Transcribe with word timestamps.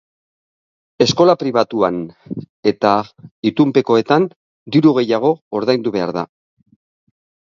Eskola 1.03 1.33
pribatuan 1.41 1.99
eta 2.73 2.93
itunpekoetan 3.53 4.27
diru 4.77 4.95
gehiago 4.99 5.35
ordaindu 5.61 5.95
behar 5.99 6.15
da. 6.21 6.25